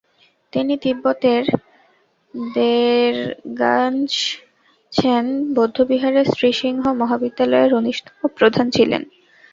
[0.53, 1.43] তিনি তিব্বতের
[3.53, 5.25] র্দ্জোগ্স-ছেন
[5.53, 9.01] বৌদ্ধবিহারের শ্রী সিংহ মহাবিদ্যালয়ের উনিশতম প্রধান ছিলেন।